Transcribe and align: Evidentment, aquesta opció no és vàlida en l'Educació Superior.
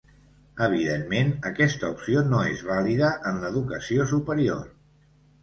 Evidentment, 0.67 1.29
aquesta 1.49 1.91
opció 1.97 2.23
no 2.31 2.41
és 2.55 2.65
vàlida 2.71 3.13
en 3.33 3.39
l'Educació 3.45 4.09
Superior. 4.15 4.67